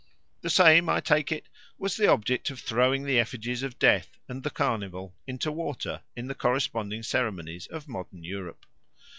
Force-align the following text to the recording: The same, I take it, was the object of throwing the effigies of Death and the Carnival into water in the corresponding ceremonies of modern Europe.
The 0.41 0.49
same, 0.49 0.89
I 0.89 0.99
take 0.99 1.31
it, 1.31 1.47
was 1.77 1.95
the 1.95 2.07
object 2.09 2.49
of 2.49 2.59
throwing 2.59 3.03
the 3.03 3.19
effigies 3.19 3.61
of 3.61 3.77
Death 3.77 4.17
and 4.27 4.41
the 4.41 4.49
Carnival 4.49 5.15
into 5.27 5.51
water 5.51 6.01
in 6.15 6.25
the 6.25 6.33
corresponding 6.33 7.03
ceremonies 7.03 7.67
of 7.67 7.87
modern 7.87 8.23
Europe. 8.23 8.65